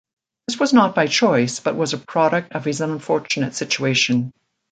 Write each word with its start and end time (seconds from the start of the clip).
This 0.47 0.59
was 0.59 0.73
not 0.73 0.95
by 0.95 1.05
choice, 1.05 1.59
but 1.59 1.75
was 1.75 1.93
a 1.93 1.99
product 1.99 2.53
of 2.53 2.65
his 2.65 2.81
unfortunate 2.81 3.53
situation. 3.53 4.33